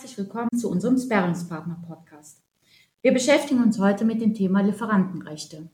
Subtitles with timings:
[0.00, 2.42] Herzlich willkommen zu unserem Sparringspartner Podcast.
[3.02, 5.68] Wir beschäftigen uns heute mit dem Thema Lieferantenrechte.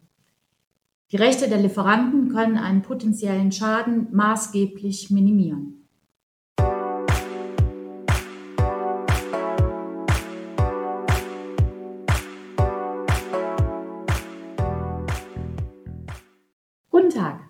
[1.13, 5.87] Die Rechte der Lieferanten können einen potenziellen Schaden maßgeblich minimieren.
[16.91, 17.49] Guten Tag,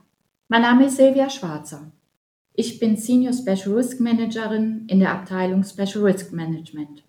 [0.48, 1.90] mein Name ist Silvia Schwarzer.
[2.58, 7.04] Ich bin Senior Special Risk Managerin in der Abteilung Special Risk Management.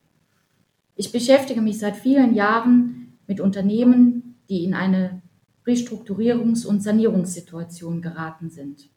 [0.97, 5.21] Ich beschäftige mich seit vielen Jahren mit Unternehmen, die in eine
[5.65, 8.89] Restrukturierungs- und Sanierungssituation geraten sind.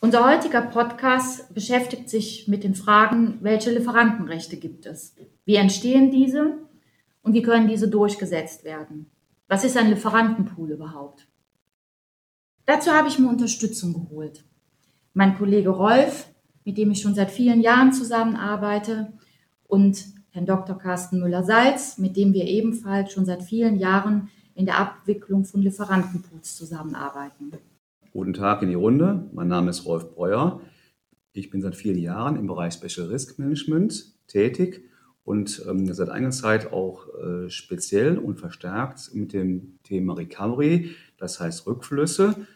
[0.00, 5.16] Unser heutiger Podcast beschäftigt sich mit den Fragen, welche Lieferantenrechte gibt es?
[5.44, 6.58] Wie entstehen diese?
[7.22, 9.10] Und wie können diese durchgesetzt werden?
[9.48, 11.26] Was ist ein Lieferantenpool überhaupt?
[12.64, 14.44] Dazu habe ich mir Unterstützung geholt
[15.14, 16.28] mein Kollege Rolf,
[16.64, 19.12] mit dem ich schon seit vielen Jahren zusammenarbeite,
[19.66, 20.76] und Herrn Dr.
[20.76, 26.56] Carsten Müller-Salz, mit dem wir ebenfalls schon seit vielen Jahren in der Abwicklung von Lieferantenpools
[26.56, 27.52] zusammenarbeiten.
[28.12, 29.28] Guten Tag in die Runde.
[29.32, 30.60] Mein Name ist Rolf Breuer.
[31.32, 34.84] Ich bin seit vielen Jahren im Bereich Special Risk Management tätig
[35.24, 41.40] und ähm, seit einiger Zeit auch äh, speziell und verstärkt mit dem Thema Recovery, das
[41.40, 42.46] heißt Rückflüsse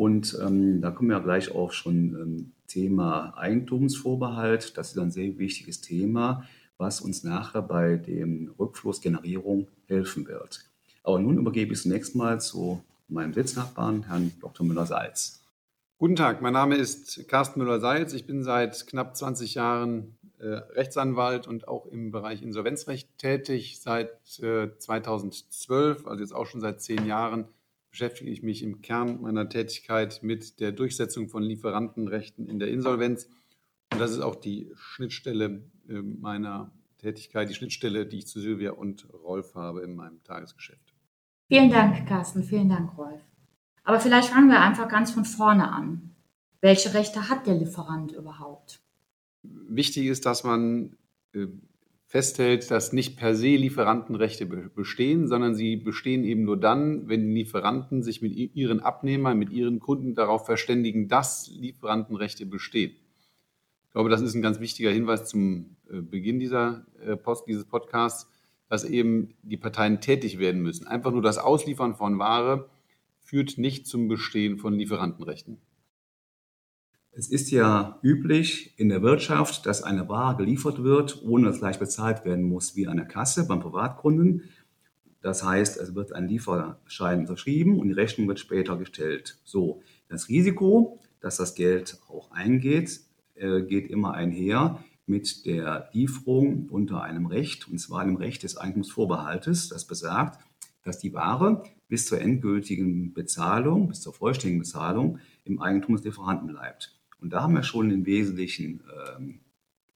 [0.00, 4.78] und ähm, da kommen wir gleich auch schon ähm, Thema Eigentumsvorbehalt.
[4.78, 6.48] Das ist ein sehr wichtiges Thema,
[6.78, 10.64] was uns nachher bei dem Rückflussgenerierung helfen wird.
[11.02, 14.66] Aber nun übergebe ich zunächst mal zu meinem Sitznachbarn, Herrn Dr.
[14.66, 15.42] Müller-Salz.
[15.98, 18.14] Guten Tag, mein Name ist Carsten Müller-Salz.
[18.14, 23.78] Ich bin seit knapp 20 Jahren äh, Rechtsanwalt und auch im Bereich Insolvenzrecht tätig.
[23.82, 27.44] Seit äh, 2012, also jetzt auch schon seit zehn Jahren,
[27.90, 33.28] beschäftige ich mich im Kern meiner Tätigkeit mit der Durchsetzung von Lieferantenrechten in der Insolvenz.
[33.92, 38.72] Und das ist auch die Schnittstelle äh, meiner Tätigkeit, die Schnittstelle, die ich zu Silvia
[38.72, 40.94] und Rolf habe in meinem Tagesgeschäft.
[41.48, 42.44] Vielen Dank, Carsten.
[42.44, 43.20] Vielen Dank, Rolf.
[43.82, 46.14] Aber vielleicht fangen wir einfach ganz von vorne an.
[46.60, 48.80] Welche Rechte hat der Lieferant überhaupt?
[49.42, 50.96] Wichtig ist, dass man
[51.34, 51.46] äh,
[52.10, 58.02] festhält, dass nicht per se Lieferantenrechte bestehen, sondern sie bestehen eben nur dann, wenn Lieferanten
[58.02, 62.96] sich mit ihren Abnehmern, mit ihren Kunden darauf verständigen, dass Lieferantenrechte bestehen.
[63.86, 67.64] Ich glaube, das ist ein ganz wichtiger Hinweis zum äh, Beginn dieser äh, Post, dieses
[67.64, 68.28] Podcasts,
[68.68, 70.88] dass eben die Parteien tätig werden müssen.
[70.88, 72.68] Einfach nur das Ausliefern von Ware
[73.20, 75.58] führt nicht zum Bestehen von Lieferantenrechten.
[77.12, 81.78] Es ist ja üblich in der Wirtschaft, dass eine Ware geliefert wird, ohne dass gleich
[81.78, 84.44] bezahlt werden muss, wie an der Kasse beim Privatkunden.
[85.20, 89.38] Das heißt, es wird ein Lieferschein unterschrieben und die Rechnung wird später gestellt.
[89.44, 93.00] So, das Risiko, dass das Geld auch eingeht,
[93.34, 98.56] äh, geht immer einher mit der Lieferung unter einem Recht, und zwar einem Recht des
[98.56, 100.40] Eigentumsvorbehaltes, das besagt,
[100.84, 106.48] dass die Ware bis zur endgültigen Bezahlung, bis zur vollständigen Bezahlung im Eigentum des Lieferanten
[106.48, 106.99] bleibt.
[107.20, 108.82] Und da haben wir schon den wesentlichen
[109.16, 109.40] ähm,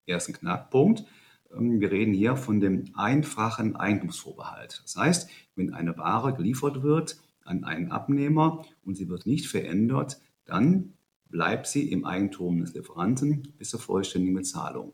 [0.06, 1.04] ersten Knackpunkt.
[1.54, 4.82] Ähm, wir reden hier von dem einfachen Eigentumsvorbehalt.
[4.84, 10.20] Das heißt, wenn eine Ware geliefert wird an einen Abnehmer und sie wird nicht verändert,
[10.44, 10.94] dann
[11.28, 14.92] bleibt sie im Eigentum des Lieferanten bis zur vollständigen Bezahlung.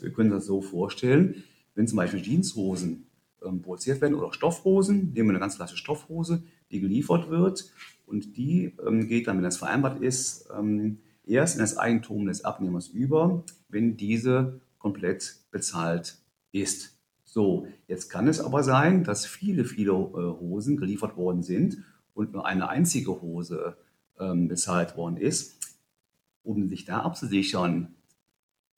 [0.00, 3.06] Wir können das so vorstellen, wenn zum Beispiel Jeanshosen
[3.44, 7.72] ähm, produziert werden oder Stoffhosen, nehmen wir eine ganz klassische Stoffhose, die geliefert wird
[8.06, 12.44] und die ähm, geht dann, wenn das vereinbart ist, ähm, erst in das Eigentum des
[12.44, 16.18] Abnehmers über, wenn diese komplett bezahlt
[16.52, 16.96] ist.
[17.24, 21.78] So, jetzt kann es aber sein, dass viele, viele äh, Hosen geliefert worden sind
[22.12, 23.76] und nur eine einzige Hose
[24.20, 25.58] ähm, bezahlt worden ist.
[26.42, 27.94] Um sich da abzusichern,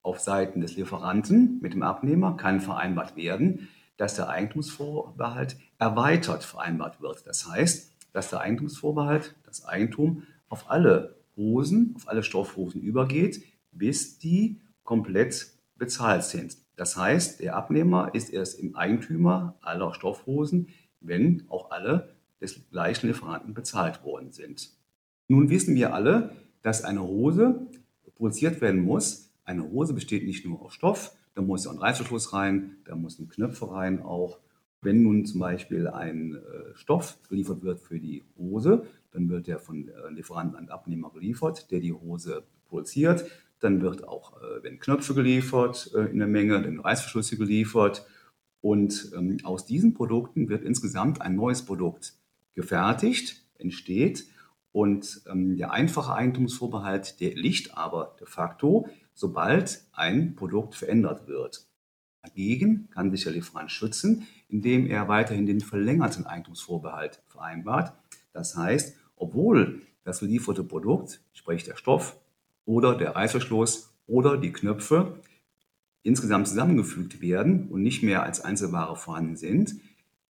[0.03, 7.01] auf Seiten des Lieferanten mit dem Abnehmer kann vereinbart werden, dass der Eigentumsvorbehalt erweitert vereinbart
[7.01, 7.27] wird.
[7.27, 13.43] Das heißt, dass der Eigentumsvorbehalt, das Eigentum auf alle Hosen, auf alle Stoffhosen übergeht,
[13.73, 16.57] bis die komplett bezahlt sind.
[16.77, 20.69] Das heißt, der Abnehmer ist erst im Eigentümer aller Stoffhosen,
[21.01, 22.11] wenn auch alle
[22.41, 24.71] des gleichen Lieferanten bezahlt worden sind.
[25.29, 27.67] Nun wissen wir alle, dass eine Hose
[28.15, 29.31] produziert werden muss.
[29.45, 33.71] Eine Hose besteht nicht nur aus Stoff, da muss ein Reißverschluss rein, da müssen Knöpfe
[33.71, 34.39] rein auch.
[34.81, 39.59] Wenn nun zum Beispiel ein äh, Stoff geliefert wird für die Hose, dann wird der
[39.59, 43.25] von äh, Lieferanten an Abnehmer geliefert, der die Hose produziert.
[43.61, 48.07] Dann wird auch, äh, wenn Knöpfe geliefert äh, in der Menge, dann Reißverschlüsse geliefert.
[48.61, 52.15] Und ähm, aus diesen Produkten wird insgesamt ein neues Produkt
[52.55, 54.27] gefertigt, entsteht.
[54.73, 61.67] Und ähm, der einfache Eigentumsvorbehalt, der liegt aber de facto sobald ein Produkt verändert wird.
[62.23, 67.95] Dagegen kann sich der Lieferant schützen, indem er weiterhin den verlängerten Eigentumsvorbehalt vereinbart.
[68.33, 72.19] Das heißt, obwohl das gelieferte Produkt, sprich der Stoff
[72.65, 75.21] oder der Reißverschluss oder die Knöpfe,
[76.03, 79.75] insgesamt zusammengefügt werden und nicht mehr als Einzelware vorhanden sind,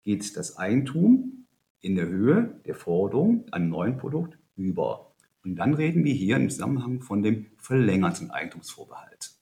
[0.02, 1.46] geht das Eigentum
[1.80, 5.12] in der Höhe der Forderung an neuen Produkt über.
[5.44, 9.32] Und dann reden wir hier im Zusammenhang von dem verlängerten Eigentumsvorbehalt.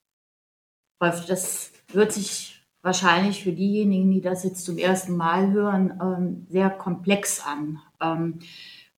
[1.01, 6.47] Rolf, das hört sich wahrscheinlich für diejenigen, die das jetzt zum ersten Mal hören, ähm,
[6.51, 7.81] sehr komplex an.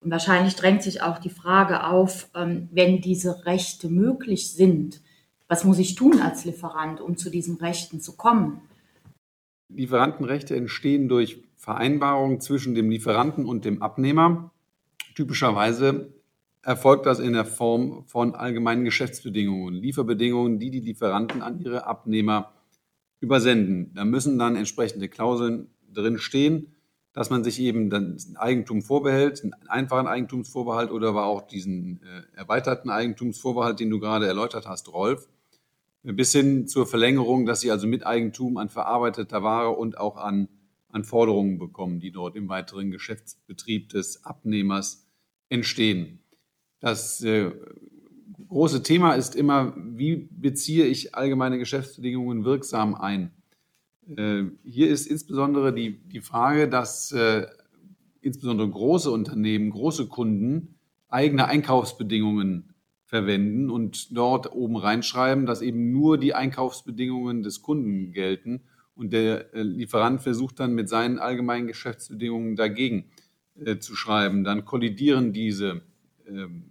[0.00, 5.00] Und wahrscheinlich drängt sich auch die Frage auf, ähm, wenn diese Rechte möglich sind,
[5.48, 8.60] was muss ich tun als Lieferant, um zu diesen Rechten zu kommen?
[9.68, 14.52] Lieferantenrechte entstehen durch Vereinbarungen zwischen dem Lieferanten und dem Abnehmer.
[15.14, 16.12] Typischerweise
[16.62, 22.52] erfolgt das in der Form von allgemeinen Geschäftsbedingungen, Lieferbedingungen, die die Lieferanten an ihre Abnehmer
[23.20, 23.92] übersenden.
[23.94, 26.75] Da müssen dann entsprechende Klauseln drin stehen,
[27.16, 32.36] dass man sich eben dann Eigentum vorbehält, einen einfachen Eigentumsvorbehalt oder aber auch diesen äh,
[32.36, 35.26] erweiterten Eigentumsvorbehalt, den du gerade erläutert hast, Rolf,
[36.02, 40.48] bis hin zur Verlängerung, dass sie also mit Eigentum an verarbeiteter Ware und auch an,
[40.90, 45.06] an Forderungen bekommen, die dort im weiteren Geschäftsbetrieb des Abnehmers
[45.48, 46.18] entstehen.
[46.80, 47.50] Das äh,
[48.46, 53.30] große Thema ist immer, wie beziehe ich allgemeine Geschäftsbedingungen wirksam ein?
[54.14, 57.46] Äh, hier ist insbesondere die, die Frage, dass äh,
[58.20, 60.76] insbesondere große Unternehmen, große Kunden
[61.08, 62.74] eigene Einkaufsbedingungen
[63.04, 68.62] verwenden und dort oben reinschreiben, dass eben nur die Einkaufsbedingungen des Kunden gelten
[68.96, 73.04] und der äh, Lieferant versucht dann mit seinen allgemeinen Geschäftsbedingungen dagegen
[73.64, 74.42] äh, zu schreiben.
[74.42, 75.82] Dann kollidieren diese
[76.26, 76.64] ähm,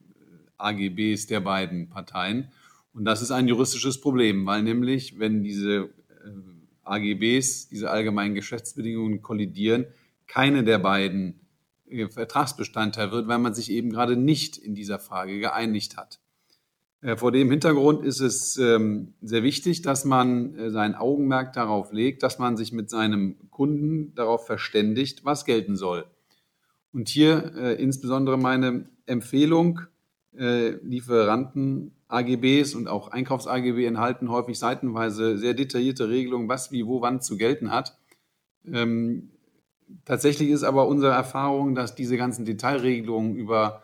[0.57, 2.49] AGBs der beiden Parteien.
[2.93, 5.89] Und das ist ein juristisches Problem, weil nämlich, wenn diese
[6.85, 9.85] AGBs, diese allgemeinen Geschäftsbedingungen kollidieren,
[10.27, 11.39] keine der beiden
[11.89, 16.19] äh, Vertragsbestandteil wird, weil man sich eben gerade nicht in dieser Frage geeinigt hat.
[17.01, 22.23] Äh, vor dem Hintergrund ist es ähm, sehr wichtig, dass man sein Augenmerk darauf legt,
[22.23, 26.05] dass man sich mit seinem Kunden darauf verständigt, was gelten soll.
[26.93, 29.81] Und hier insbesondere meine Empfehlung,
[30.37, 37.01] äh, Lieferanten AGBs und auch Einkaufs-AGB enthalten häufig seitenweise sehr detaillierte Regelungen, was wie wo
[37.01, 37.97] wann zu gelten hat.
[38.65, 39.31] Ähm,
[40.05, 43.83] tatsächlich ist aber unsere Erfahrung, dass diese ganzen Detailregelungen über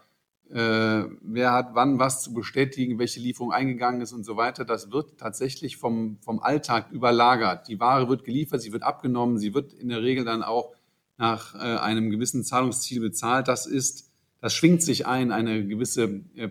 [0.50, 4.92] äh, wer hat wann was zu bestätigen, welche Lieferung eingegangen ist und so weiter, das
[4.92, 7.70] wird tatsächlich vom, vom Alltag überlagert.
[7.70, 10.74] Die Ware wird geliefert, sie wird abgenommen, sie wird in der Regel dann auch
[11.18, 13.48] nach äh, einem gewissen Zahlungsziel bezahlt.
[13.48, 14.12] Das ist
[14.42, 16.50] das schwingt sich ein, eine gewisse äh,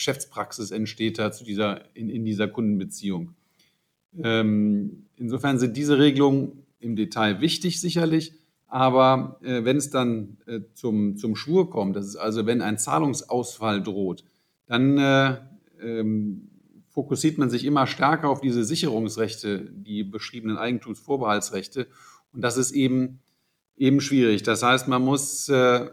[0.00, 3.34] Geschäftspraxis entsteht da zu dieser, in, in dieser Kundenbeziehung.
[4.22, 8.32] Ähm, insofern sind diese Regelungen im Detail wichtig sicherlich,
[8.66, 12.78] aber äh, wenn es dann äh, zum, zum Schwur kommt, das ist also wenn ein
[12.78, 14.24] Zahlungsausfall droht,
[14.66, 15.36] dann äh,
[15.82, 16.48] ähm,
[16.88, 21.88] fokussiert man sich immer stärker auf diese Sicherungsrechte, die beschriebenen Eigentumsvorbehaltsrechte
[22.32, 23.20] und das ist eben,
[23.76, 24.44] eben schwierig.
[24.44, 25.90] Das heißt, man muss äh,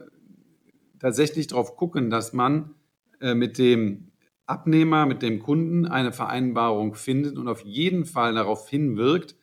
[0.99, 2.73] tatsächlich darauf gucken, dass man
[3.19, 4.07] mit dem
[4.47, 9.35] Abnehmer, mit dem Kunden eine Vereinbarung findet und auf jeden Fall darauf hinwirkt,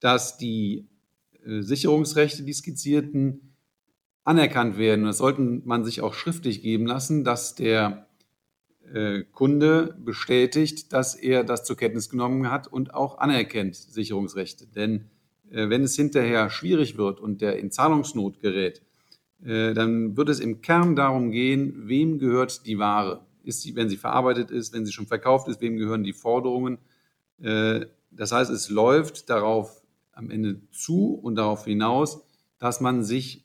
[0.00, 0.88] dass die
[1.46, 3.54] äh, Sicherungsrechte, die skizzierten,
[4.24, 5.06] anerkannt werden.
[5.06, 8.08] das sollte man sich auch schriftlich geben lassen, dass der
[8.92, 14.66] äh, Kunde bestätigt, dass er das zur Kenntnis genommen hat und auch anerkennt Sicherungsrechte.
[14.66, 15.08] Denn
[15.50, 18.82] wenn es hinterher schwierig wird und der in Zahlungsnot gerät,
[19.44, 23.26] äh, dann wird es im Kern darum gehen, wem gehört die Ware?
[23.42, 26.78] Ist sie, wenn sie verarbeitet ist, wenn sie schon verkauft ist, wem gehören die Forderungen?
[27.40, 32.20] Äh, das heißt, es läuft darauf am Ende zu und darauf hinaus,
[32.58, 33.44] dass man sich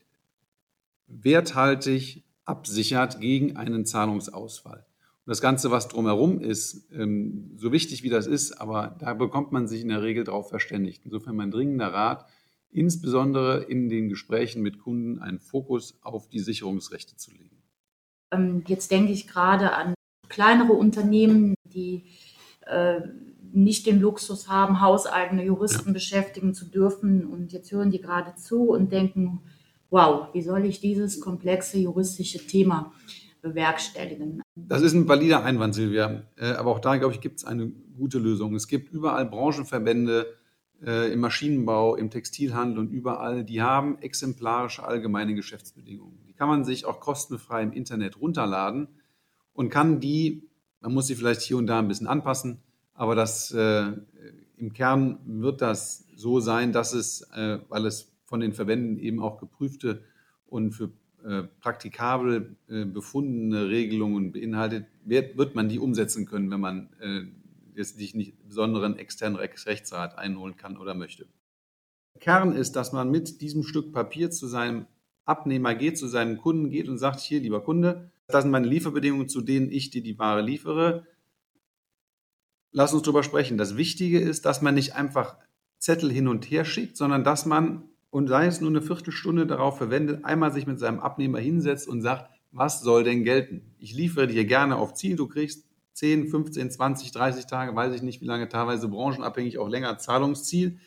[1.08, 4.86] werthaltig absichert gegen einen Zahlungsausfall.
[5.26, 9.52] Und das Ganze, was drumherum ist, ähm, so wichtig wie das ist, aber da bekommt
[9.52, 11.04] man sich in der Regel darauf verständigt.
[11.06, 12.26] Insofern mein dringender Rat,
[12.74, 17.62] insbesondere in den Gesprächen mit Kunden einen Fokus auf die Sicherungsrechte zu legen.
[18.32, 19.94] Ähm, jetzt denke ich gerade an
[20.28, 22.06] kleinere Unternehmen, die
[22.66, 23.02] äh,
[23.54, 25.94] nicht den Luxus haben, hauseigene Juristen ja.
[25.94, 27.26] beschäftigen zu dürfen.
[27.26, 29.42] Und jetzt hören die gerade zu und denken,
[29.92, 32.92] wow, wie soll ich dieses komplexe juristische Thema
[33.44, 34.42] bewerkstelligen?
[34.56, 36.24] Das ist ein valider Einwand, Silvia.
[36.36, 38.56] Äh, aber auch da, glaube ich, gibt es eine gute Lösung.
[38.56, 40.26] Es gibt überall Branchenverbände,
[40.86, 46.20] äh, im Maschinenbau, im Textilhandel und überall, die haben exemplarische allgemeine Geschäftsbedingungen.
[46.28, 48.88] Die kann man sich auch kostenfrei im Internet runterladen
[49.54, 50.50] und kann die,
[50.82, 52.60] man muss sie vielleicht hier und da ein bisschen anpassen,
[52.94, 53.94] Aber das, äh,
[54.58, 59.22] im Kern wird das so sein, dass es, äh, weil es von den Verbänden eben
[59.22, 60.04] auch geprüfte
[60.46, 60.92] und für
[61.24, 67.22] äh, praktikabel äh, befundene Regelungen beinhaltet, wird, wird man die umsetzen können, wenn man äh,
[67.76, 71.28] jetzt nicht besonderen externen Rechtsrat einholen kann oder möchte.
[72.20, 74.86] Kern ist, dass man mit diesem Stück Papier zu seinem
[75.26, 79.30] Abnehmer geht, zu seinem Kunden geht und sagt, hier, lieber Kunde, das sind meine Lieferbedingungen,
[79.30, 81.06] zu denen ich dir die Ware liefere.
[82.72, 83.58] Lass uns darüber sprechen.
[83.58, 85.38] Das Wichtige ist, dass man nicht einfach
[85.78, 89.78] Zettel hin und her schickt, sondern dass man, und sei es nur eine Viertelstunde darauf
[89.78, 93.74] verwendet, einmal sich mit seinem Abnehmer hinsetzt und sagt, was soll denn gelten?
[93.80, 98.02] Ich liefere dir gerne auf Ziel, du kriegst 10, 15, 20, 30 Tage, weiß ich
[98.02, 100.80] nicht, wie lange, teilweise branchenabhängig, auch länger Zahlungsziel.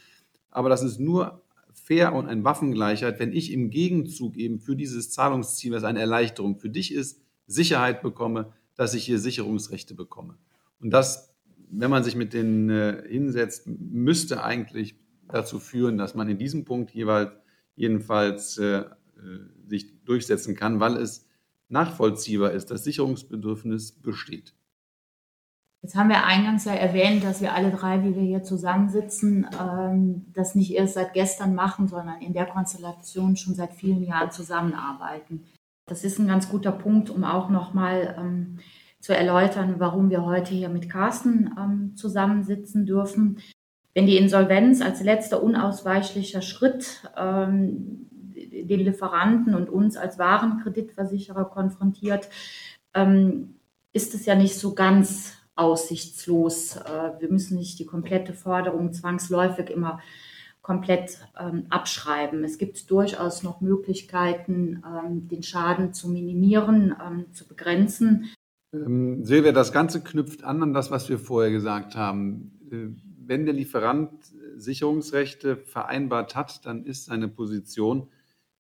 [0.51, 5.11] Aber das ist nur fair und ein Waffengleichheit, wenn ich im Gegenzug eben für dieses
[5.11, 10.37] Zahlungsziel, was eine Erleichterung für dich ist, Sicherheit bekomme, dass ich hier Sicherungsrechte bekomme.
[10.81, 11.33] Und das,
[11.71, 14.97] wenn man sich mit denen äh, hinsetzt, müsste eigentlich
[15.29, 17.31] dazu führen, dass man in diesem Punkt jeweils
[17.75, 18.85] jedenfalls äh, äh
[19.69, 21.27] sich durchsetzen kann, weil es
[21.69, 24.55] nachvollziehbar ist, das Sicherungsbedürfnis besteht.
[25.87, 30.27] Jetzt haben wir eingangs ja erwähnt, dass wir alle drei, wie wir hier zusammensitzen, ähm,
[30.35, 35.45] das nicht erst seit gestern machen, sondern in der Konstellation schon seit vielen Jahren zusammenarbeiten.
[35.87, 38.59] Das ist ein ganz guter Punkt, um auch nochmal ähm,
[38.99, 43.39] zu erläutern, warum wir heute hier mit Carsten ähm, zusammensitzen dürfen.
[43.95, 52.29] Wenn die Insolvenz als letzter unausweichlicher Schritt ähm, den Lieferanten und uns als Warenkreditversicherer konfrontiert,
[52.93, 53.55] ähm,
[53.93, 56.77] ist es ja nicht so ganz aussichtslos.
[56.77, 60.01] Äh, wir müssen nicht die komplette Forderung zwangsläufig immer
[60.63, 62.43] komplett ähm, abschreiben.
[62.45, 68.31] Es gibt durchaus noch Möglichkeiten, ähm, den Schaden zu minimieren, ähm, zu begrenzen.
[68.73, 72.59] Ähm, Silvia, das Ganze knüpft an an das, was wir vorher gesagt haben.
[72.71, 72.89] Äh,
[73.27, 74.11] wenn der Lieferant
[74.57, 78.09] Sicherungsrechte vereinbart hat, dann ist seine Position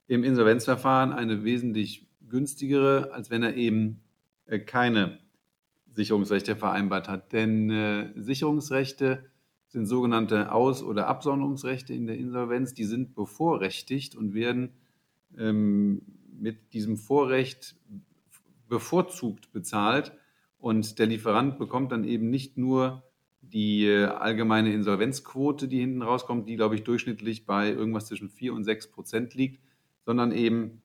[0.06, 4.00] im Insolvenzverfahren eine wesentlich günstigere, als wenn er eben
[4.46, 5.18] äh, keine
[5.96, 7.32] Sicherungsrechte vereinbart hat.
[7.32, 9.24] Denn äh, Sicherungsrechte
[9.68, 12.74] sind sogenannte Aus- oder Absonderungsrechte in der Insolvenz.
[12.74, 14.74] Die sind bevorrechtigt und werden
[15.36, 16.02] ähm,
[16.38, 17.76] mit diesem Vorrecht
[18.68, 20.12] bevorzugt bezahlt.
[20.58, 23.02] Und der Lieferant bekommt dann eben nicht nur
[23.40, 28.54] die äh, allgemeine Insolvenzquote, die hinten rauskommt, die, glaube ich, durchschnittlich bei irgendwas zwischen 4
[28.54, 29.60] und 6 Prozent liegt,
[30.04, 30.82] sondern eben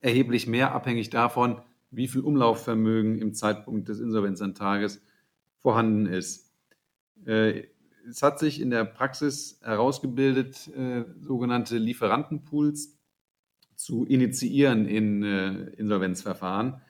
[0.00, 5.02] erheblich mehr abhängig davon, wie viel Umlaufvermögen im Zeitpunkt des Insolvenzantrages
[5.58, 6.52] vorhanden ist.
[7.26, 7.64] Äh,
[8.08, 12.96] es hat sich in der Praxis herausgebildet, äh, sogenannte Lieferantenpools
[13.74, 16.80] zu initiieren in äh, Insolvenzverfahren.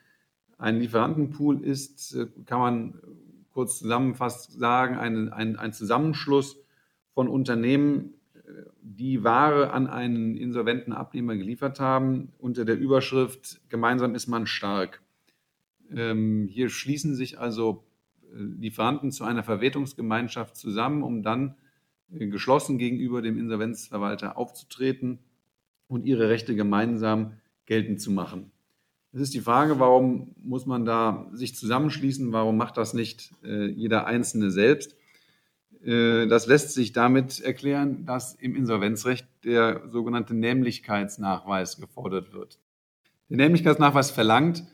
[0.58, 3.00] Ein Lieferantenpool ist, kann man
[3.50, 6.62] kurz zusammenfassend sagen, ein, ein, ein Zusammenschluss
[7.14, 8.19] von Unternehmen,
[8.82, 15.02] die Ware an einen insolventen Abnehmer geliefert haben, unter der Überschrift Gemeinsam ist man stark.
[15.94, 17.84] Ähm, hier schließen sich also
[18.32, 21.56] äh, Lieferanten zu einer Verwertungsgemeinschaft zusammen, um dann
[22.12, 25.18] äh, geschlossen gegenüber dem Insolvenzverwalter aufzutreten
[25.88, 27.32] und ihre Rechte gemeinsam
[27.66, 28.50] geltend zu machen.
[29.12, 32.32] Es ist die Frage, warum muss man da sich zusammenschließen?
[32.32, 34.96] Warum macht das nicht äh, jeder Einzelne selbst?
[35.84, 42.58] Äh, das lässt sich damit erklären, dass im Insolvenzrecht der sogenannte Nämlichkeitsnachweis gefordert wird.
[43.28, 44.64] Der Nämlichkeitsnachweis verlangt,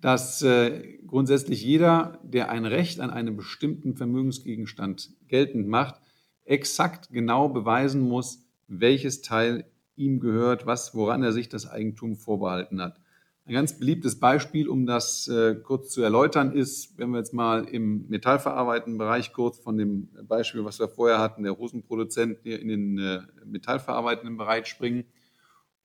[0.00, 6.00] dass äh, grundsätzlich jeder, der ein Recht an einem bestimmten Vermögensgegenstand geltend macht,
[6.44, 9.64] exakt genau beweisen muss, welches Teil
[9.96, 13.00] ihm gehört, was, woran er sich das Eigentum vorbehalten hat.
[13.48, 17.64] Ein ganz beliebtes Beispiel, um das äh, kurz zu erläutern, ist, wenn wir jetzt mal
[17.64, 22.66] im metallverarbeitenden Bereich kurz von dem Beispiel, was wir vorher hatten, der Hosenproduzent hier in
[22.66, 25.04] den äh, metallverarbeitenden Bereich springen.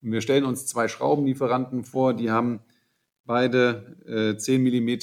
[0.01, 2.62] Und wir stellen uns zwei Schraubenlieferanten vor, die haben
[3.25, 4.98] beide äh, 10 mm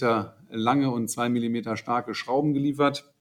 [0.50, 3.14] lange und 2 mm starke Schrauben geliefert.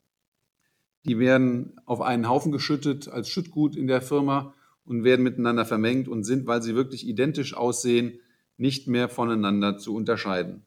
[1.06, 6.08] Die werden auf einen Haufen geschüttet als Schüttgut in der Firma und werden miteinander vermengt
[6.08, 8.20] und sind, weil sie wirklich identisch aussehen,
[8.58, 10.66] nicht mehr voneinander zu unterscheiden.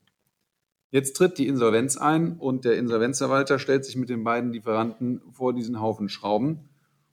[0.91, 5.53] Jetzt tritt die Insolvenz ein und der Insolvenzverwalter stellt sich mit den beiden Lieferanten vor
[5.53, 6.69] diesen Haufen Schrauben.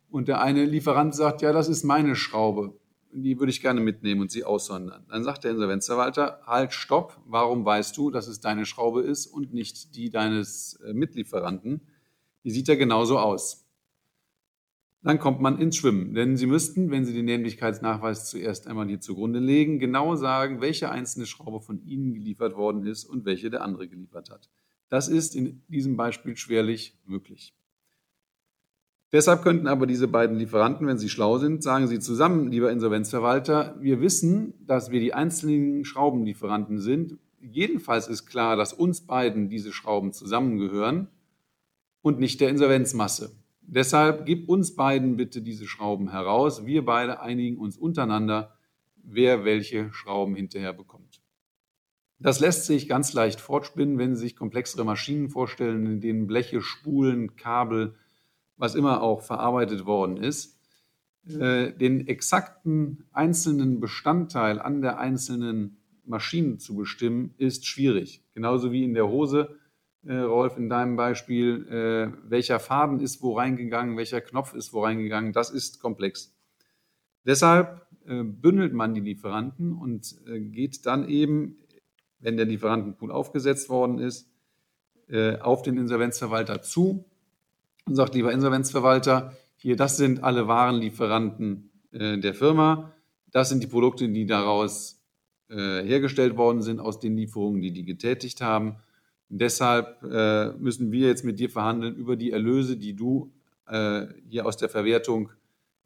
[0.10, 2.74] Und der eine Lieferant sagt, ja, das ist meine Schraube.
[3.12, 5.06] Die würde ich gerne mitnehmen und sie aussondern.
[5.10, 7.20] Dann sagt der Insolvenzverwalter, halt, stopp.
[7.26, 11.82] Warum weißt du, dass es deine Schraube ist und nicht die deines äh, Mitlieferanten?
[12.44, 13.67] Die sieht ja genauso aus
[15.04, 16.14] dann kommt man ins Schwimmen.
[16.14, 20.90] Denn Sie müssten, wenn Sie den Nämlichkeitsnachweis zuerst einmal hier zugrunde legen, genau sagen, welche
[20.90, 24.50] einzelne Schraube von Ihnen geliefert worden ist und welche der andere geliefert hat.
[24.90, 27.54] Das ist in diesem Beispiel schwerlich möglich.
[29.14, 33.78] Deshalb könnten aber diese beiden Lieferanten, wenn sie schlau sind, sagen sie zusammen, lieber Insolvenzverwalter,
[33.80, 37.18] wir wissen, dass wir die einzelnen Schraubenlieferanten sind.
[37.40, 41.08] Jedenfalls ist klar, dass uns beiden diese Schrauben zusammengehören
[42.02, 43.32] und nicht der Insolvenzmasse.
[43.70, 46.66] Deshalb gib uns beiden bitte diese Schrauben heraus.
[46.66, 48.56] Wir beide einigen uns untereinander,
[48.96, 51.22] wer welche Schrauben hinterher bekommt.
[52.18, 56.62] Das lässt sich ganz leicht fortspinnen, wenn Sie sich komplexere Maschinen vorstellen, in denen Bleche,
[56.62, 57.96] Spulen, Kabel,
[58.56, 60.58] was immer auch verarbeitet worden ist.
[61.28, 68.24] Äh, den exakten einzelnen Bestandteil an der einzelnen Maschine zu bestimmen, ist schwierig.
[68.34, 69.58] Genauso wie in der Hose,
[70.06, 74.84] äh, Rolf, in deinem Beispiel, äh, welcher Faden ist wo reingegangen, welcher Knopf ist wo
[74.84, 76.34] reingegangen, das ist komplex.
[77.26, 81.58] Deshalb bündelt man die Lieferanten und geht dann eben
[82.20, 84.30] wenn der Lieferantenpool aufgesetzt worden ist,
[85.08, 87.06] äh, auf den Insolvenzverwalter zu
[87.86, 92.94] und sagt, lieber Insolvenzverwalter, hier, das sind alle Warenlieferanten äh, der Firma,
[93.32, 95.04] das sind die Produkte, die daraus
[95.50, 98.78] äh, hergestellt worden sind, aus den Lieferungen, die die getätigt haben.
[99.30, 100.02] Deshalb
[100.60, 103.32] müssen wir jetzt mit dir verhandeln über die Erlöse, die du
[104.30, 105.32] hier aus der Verwertung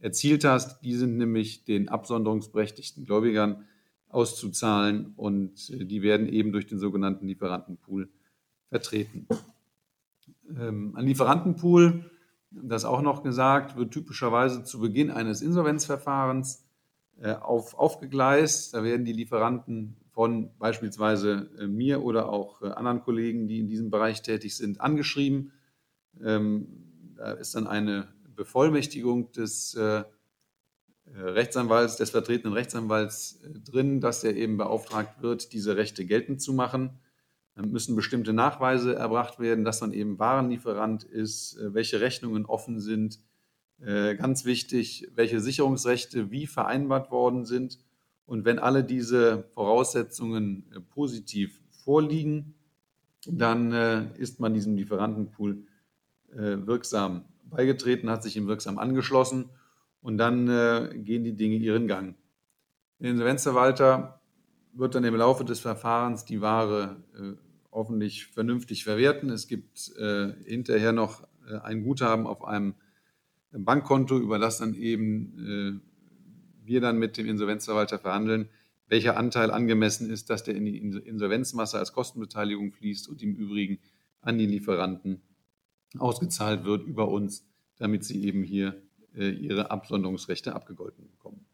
[0.02, 0.82] erzielt hast.
[0.82, 3.66] Die sind nämlich den absonderungsberechtigten Gläubigern
[4.10, 8.10] auszuzahlen und äh, die werden eben durch den sogenannten Lieferantenpool
[8.68, 9.28] vertreten.
[10.50, 12.12] Ähm, ein Lieferantenpool,
[12.52, 16.66] das auch noch gesagt, wird typischerweise zu Beginn eines Insolvenzverfahrens
[17.22, 18.74] äh, auf, aufgegleist.
[18.74, 23.89] Da werden die Lieferanten von beispielsweise äh, mir oder auch anderen Kollegen, die in diesem
[23.89, 25.53] Bereich tätig sind, angeschrieben.
[26.22, 30.03] Ähm, da ist dann eine Bevollmächtigung des äh,
[31.13, 36.53] Rechtsanwalts, des vertretenen Rechtsanwalts äh, drin, dass er eben beauftragt wird, diese Rechte geltend zu
[36.53, 37.00] machen.
[37.56, 42.80] Dann müssen bestimmte Nachweise erbracht werden, dass man eben Warenlieferant ist, äh, welche Rechnungen offen
[42.80, 43.20] sind.
[43.84, 47.80] Ganz wichtig, welche Sicherungsrechte wie vereinbart worden sind.
[48.25, 52.55] Und wenn alle diese Voraussetzungen positiv vorliegen,
[53.27, 53.72] dann
[54.16, 55.64] ist man diesem Lieferantenpool
[56.34, 59.50] wirksam beigetreten, hat sich ihm wirksam angeschlossen
[60.01, 62.16] und dann äh, gehen die Dinge ihren Gang.
[63.00, 64.22] Der Insolvenzverwalter
[64.74, 67.34] wird dann im Laufe des Verfahrens die Ware äh,
[67.72, 69.29] hoffentlich vernünftig verwerten.
[69.29, 72.75] Es gibt äh, hinterher noch äh, ein Guthaben auf einem
[73.51, 75.91] Bankkonto, über das dann eben äh,
[76.72, 78.50] wir dann mit dem Insolvenzverwalter verhandeln,
[78.88, 83.79] welcher Anteil angemessen ist, dass der in die Insolvenzmasse als Kostenbeteiligung fließt und im Übrigen
[84.22, 85.22] an die Lieferanten
[85.98, 87.46] ausgezahlt wird über uns,
[87.77, 88.81] damit sie eben hier
[89.16, 91.46] äh, ihre Absonderungsrechte abgegolten bekommen.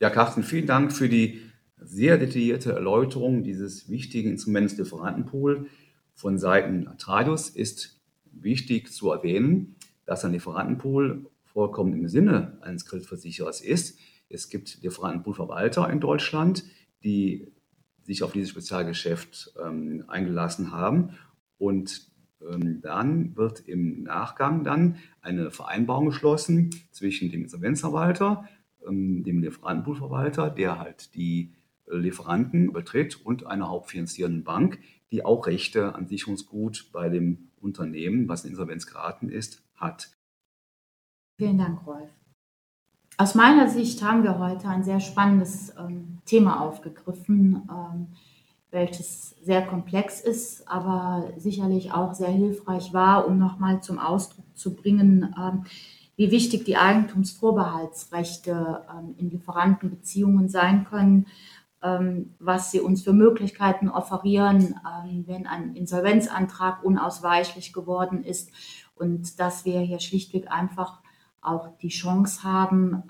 [0.00, 1.40] Ja, Carsten, vielen Dank für die
[1.76, 5.68] sehr detaillierte Erläuterung dieses wichtigen Instruments Lieferantenpool.
[6.14, 13.62] Von Seiten Atradius ist wichtig zu erwähnen, dass ein Lieferantenpool vollkommen im Sinne eines Kreditversicherers
[13.62, 13.98] ist.
[14.28, 16.64] Es gibt Lieferantenpoolverwalter in Deutschland,
[17.02, 17.52] die
[18.02, 21.16] sich auf dieses Spezialgeschäft ähm, eingelassen haben
[21.56, 22.12] und
[22.42, 28.48] ähm, dann wird im Nachgang dann eine Vereinbarung geschlossen zwischen dem Insolvenzverwalter,
[28.86, 31.54] ähm, dem Lieferantenpoolverwalter, der halt die
[31.86, 38.28] äh, Lieferanten übertritt und einer hauptfinanzierenden Bank, die auch Rechte an Sicherungsgut bei dem Unternehmen,
[38.28, 40.10] was in Insolvenz geraten ist, hat.
[41.36, 42.10] Vielen Dank, Rolf.
[43.16, 47.68] Aus meiner Sicht haben wir heute ein sehr spannendes ähm, Thema aufgegriffen.
[47.70, 48.08] Ähm,
[48.74, 54.74] welches sehr komplex ist, aber sicherlich auch sehr hilfreich war, um nochmal zum Ausdruck zu
[54.74, 55.64] bringen, ähm,
[56.16, 61.28] wie wichtig die Eigentumsvorbehaltsrechte ähm, in Lieferantenbeziehungen sein können,
[61.82, 64.74] ähm, was sie uns für Möglichkeiten offerieren,
[65.26, 68.50] wenn ein Insolvenzantrag unausweichlich geworden ist
[68.96, 71.03] und dass wir hier schlichtweg einfach
[71.44, 73.02] auch die Chance haben,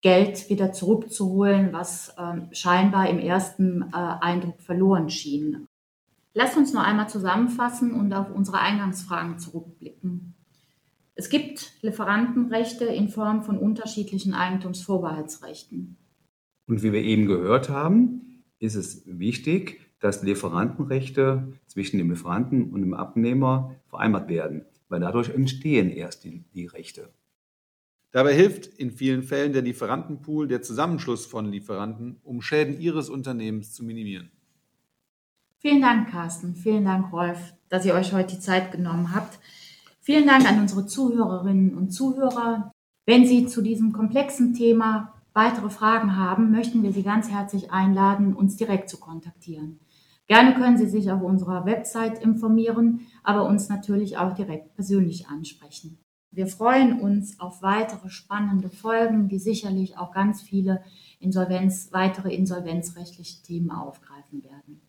[0.00, 5.66] Geld wieder zurückzuholen, was äh, scheinbar im ersten äh, Eindruck verloren schien.
[6.34, 10.34] Lass uns noch einmal zusammenfassen und auf unsere Eingangsfragen zurückblicken.
[11.16, 15.96] Es gibt Lieferantenrechte in Form von unterschiedlichen Eigentumsvorbehaltsrechten.
[16.68, 22.82] Und wie wir eben gehört haben, ist es wichtig, dass Lieferantenrechte zwischen dem Lieferanten und
[22.82, 27.10] dem Abnehmer vereinbart werden, weil dadurch entstehen erst die, die Rechte.
[28.10, 33.74] Dabei hilft in vielen Fällen der Lieferantenpool, der Zusammenschluss von Lieferanten, um Schäden Ihres Unternehmens
[33.74, 34.30] zu minimieren.
[35.58, 36.54] Vielen Dank, Carsten.
[36.54, 39.38] Vielen Dank, Rolf, dass ihr euch heute die Zeit genommen habt.
[40.00, 42.72] Vielen Dank an unsere Zuhörerinnen und Zuhörer.
[43.04, 48.34] Wenn Sie zu diesem komplexen Thema weitere Fragen haben, möchten wir Sie ganz herzlich einladen,
[48.34, 49.80] uns direkt zu kontaktieren.
[50.28, 55.98] Gerne können Sie sich auf unserer Website informieren, aber uns natürlich auch direkt persönlich ansprechen.
[56.30, 60.82] Wir freuen uns auf weitere spannende Folgen, die sicherlich auch ganz viele
[61.18, 64.82] Insolvenz, weitere insolvenzrechtliche Themen aufgreifen werden.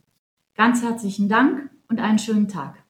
[0.56, 2.84] Ganz herzlichen Dank und einen schönen Tag.